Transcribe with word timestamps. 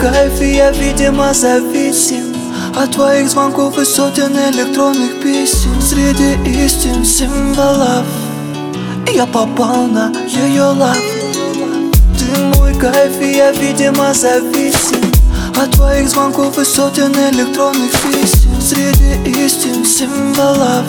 кайф 0.00 0.40
и 0.40 0.54
я, 0.56 0.70
видимо, 0.70 1.34
зависим 1.34 2.34
От 2.76 2.92
твоих 2.92 3.28
звонков 3.28 3.78
и 3.78 3.84
сотен 3.84 4.32
электронных 4.32 5.20
писем 5.22 5.80
Среди 5.80 6.64
истин 6.64 7.04
символов 7.04 8.06
Я 9.12 9.26
попал 9.26 9.86
на 9.86 10.12
ее 10.26 10.62
лав 10.62 10.96
Ты 12.18 12.40
мой 12.54 12.74
кайф, 12.74 13.20
и 13.20 13.36
я, 13.36 13.52
видимо, 13.52 14.14
зависим 14.14 14.59
От 15.60 15.72
твоих 15.72 16.08
звонков 16.08 16.58
и 16.58 16.64
сотен 16.64 17.12
электронных 17.12 17.90
писем 17.90 18.58
Среди 18.62 19.44
истин 19.44 19.84
символов. 19.84 20.86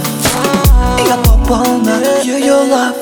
Я 1.05 1.17
попал 1.17 1.65
на 1.79 1.99
ее 2.21 2.53
лав 2.53 2.95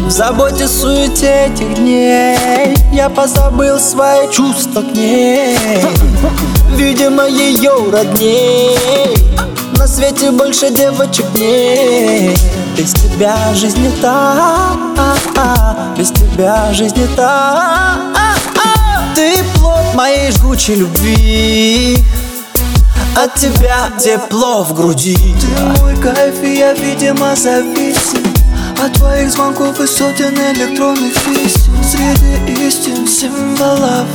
В 0.00 0.10
заботе, 0.10 0.66
суете 0.66 1.46
этих 1.46 1.74
дней 1.76 2.76
Я 2.90 3.08
позабыл 3.08 3.78
свои 3.78 4.28
чувства 4.32 4.82
к 4.82 4.96
ней 4.96 5.56
Видимо, 6.92 7.26
ее 7.26 7.72
родней. 7.90 9.16
На 9.78 9.88
свете 9.88 10.30
больше 10.30 10.68
девочек 10.68 11.24
нет. 11.34 12.38
Без 12.76 12.92
тебя 12.92 13.34
жизнь 13.54 13.80
не 13.80 13.90
та. 14.02 14.76
Без 15.96 16.10
тебя 16.10 16.70
жизнь 16.74 16.98
не 16.98 17.06
та. 17.16 17.96
Ты 19.14 19.42
плод 19.54 19.94
моей 19.94 20.30
жгучей 20.32 20.74
любви. 20.74 21.96
От 23.16 23.36
тебя 23.36 23.88
тепло 23.98 24.62
в 24.62 24.74
груди. 24.74 25.16
Ты 25.16 25.80
мой 25.80 25.96
кайф, 25.96 26.42
и 26.42 26.58
я, 26.58 26.74
видимо, 26.74 27.34
зависим 27.34 28.34
От 28.84 28.92
твоих 28.92 29.30
звонков 29.32 29.80
и 29.80 29.86
сотен 29.86 30.34
электронных 30.34 31.14
писем. 31.24 31.72
Среди 31.82 32.66
истин 32.66 33.08
символов 33.08 34.06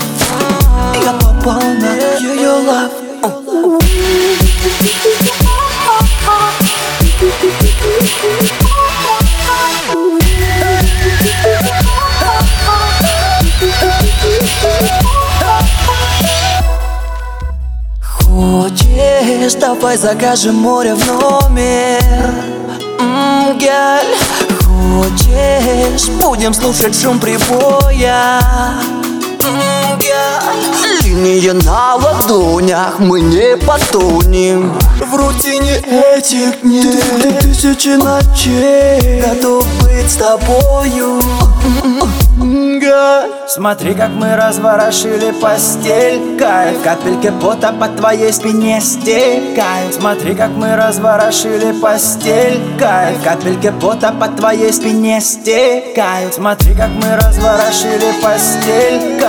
Я 1.47 1.53
попал 1.53 1.69
на 1.75 1.95
ее 2.19 2.49
лав 2.67 2.91
Хочешь, 18.01 19.53
давай 19.53 19.97
закажем 19.97 20.55
море 20.55 20.95
в 20.95 21.05
номер? 21.05 22.01
М, 22.99 23.57
Гель, 23.57 24.17
хочешь, 24.65 26.09
будем 26.21 26.53
слушать 26.53 27.01
шум 27.01 27.19
прибоя? 27.19 28.41
М, 29.43 29.61
Гель, 29.61 29.76
Линии 31.17 31.49
на 31.65 31.95
ладонях, 31.95 32.99
мы 32.99 33.21
не 33.21 33.57
потонем. 33.57 34.77
В 34.99 35.15
рутине 35.15 35.77
этих 36.15 36.61
дней 36.61 37.01
Ты 37.21 37.31
тысячи 37.33 37.89
ночей 37.89 39.21
Готов 39.21 39.65
быть 39.81 40.11
с 40.11 40.15
тобою. 40.15 41.19
Смотри, 43.47 43.95
как 43.95 44.09
мы 44.09 44.35
разворошили 44.35 45.31
постель 45.31 46.37
Кайф, 46.37 46.83
капельки 46.83 47.31
пота 47.41 47.73
по 47.73 47.87
твоей 47.87 48.31
спине 48.31 48.79
стекают 48.81 49.95
Смотри, 49.95 50.35
как 50.35 50.51
мы 50.51 50.75
разворошили 50.75 51.71
постель 51.71 52.61
Кайф, 52.77 53.23
капельки 53.23 53.73
пота 53.81 54.11
по 54.11 54.27
твоей 54.27 54.71
спине 54.71 55.19
стекают 55.21 56.35
Смотри, 56.35 56.75
как 56.75 56.89
мы 56.89 57.15
разворошили 57.15 58.13
постель 58.21 59.19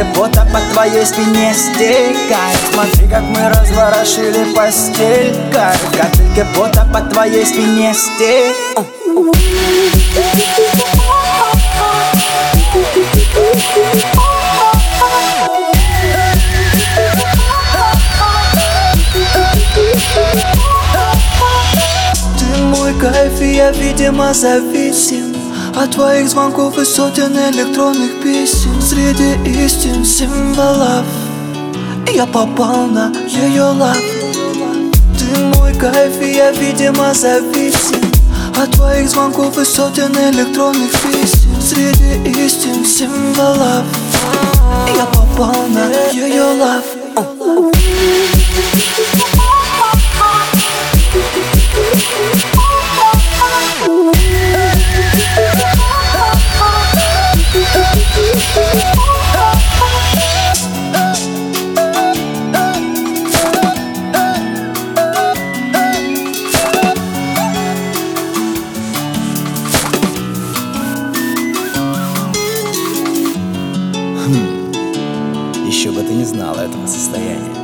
Капельки 0.00 0.14
пота 0.14 0.46
по 0.50 0.60
твоей 0.72 1.04
спине 1.04 1.52
стекают. 1.52 2.58
Смотри, 2.72 3.06
как 3.08 3.22
мы 3.22 3.48
разворошили 3.50 4.44
постель. 4.54 5.36
Кайф, 5.52 5.80
капельки 5.90 6.46
пота 6.54 6.88
по 6.92 7.00
твоей 7.02 7.44
спине 7.44 7.92
стекают. 7.92 8.56
Ты 22.38 22.62
мой 22.62 22.94
кайф, 22.98 23.40
и 23.42 23.54
я, 23.54 23.70
видимо, 23.72 24.32
зависим 24.32 25.29
От 25.74 25.92
твоих 25.92 26.28
звонков 26.28 26.78
и 26.78 26.84
сотен 26.84 27.32
электронных 27.36 28.22
писем 28.22 28.80
Среди 28.80 29.64
истин 29.64 30.04
символов 30.04 31.04
Я 32.12 32.26
попал 32.26 32.86
на 32.86 33.12
ее 33.26 33.62
лав 33.62 33.96
Ты 35.18 35.38
мой 35.56 35.72
кайф, 35.74 36.20
и 36.20 36.34
я, 36.34 36.50
видимо, 36.50 37.14
зависим. 37.14 38.00
От 38.56 38.72
твоих 38.72 39.08
звонков 39.08 39.56
и 39.58 39.64
сотен 39.64 40.12
электронных 40.12 40.90
писем 40.90 41.60
Среди 41.60 42.44
истин 42.44 42.84
символов 42.84 43.84
Я 44.94 45.04
попал 45.06 45.66
на 45.68 46.10
ее 46.10 46.42
лав 46.42 46.84
Еще 75.80 75.92
бы 75.92 76.02
ты 76.02 76.12
не 76.12 76.24
знала 76.24 76.60
этого 76.60 76.86
состояния. 76.86 77.54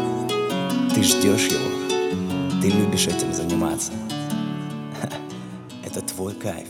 Ты 0.94 1.02
ждешь 1.02 1.48
его. 1.48 2.62
Ты 2.62 2.70
любишь 2.70 3.08
этим 3.08 3.30
заниматься. 3.30 3.92
Это 5.84 6.00
твой 6.00 6.32
кайф. 6.32 6.66